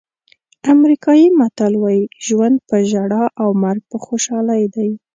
[0.73, 4.89] امریکایي متل وایي ژوند په ژړا او مرګ په خوشحالۍ دی.